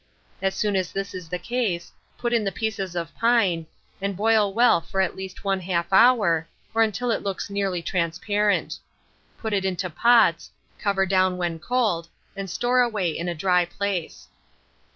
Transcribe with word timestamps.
As 0.41 0.55
soon 0.55 0.75
as 0.75 0.91
this 0.91 1.13
is 1.13 1.29
the 1.29 1.37
case, 1.37 1.91
put 2.17 2.33
in 2.33 2.43
the 2.43 2.51
pieces 2.51 2.95
of 2.95 3.13
pine, 3.13 3.67
and 4.01 4.17
boil 4.17 4.51
well 4.51 4.81
for 4.81 4.99
at 4.99 5.15
least 5.15 5.43
1/2 5.43 5.85
hour, 5.91 6.47
or 6.73 6.81
until 6.81 7.11
it 7.11 7.21
looks 7.21 7.51
nearly 7.51 7.83
transparent. 7.83 8.79
Put 9.37 9.53
it 9.53 9.63
into 9.63 9.91
pots, 9.91 10.49
cover 10.79 11.05
down 11.05 11.37
when 11.37 11.59
cold, 11.59 12.09
and 12.35 12.49
store 12.49 12.81
away 12.81 13.11
in 13.15 13.29
a 13.29 13.35
dry 13.35 13.63
place. 13.63 14.27